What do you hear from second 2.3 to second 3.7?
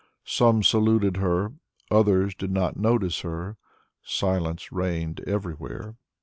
did not notice her.